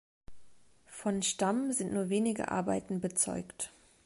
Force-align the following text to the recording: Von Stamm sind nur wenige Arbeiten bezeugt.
Von 0.87 1.21
Stamm 1.21 1.73
sind 1.73 1.93
nur 1.93 2.09
wenige 2.09 2.49
Arbeiten 2.49 3.01
bezeugt. 3.01 3.71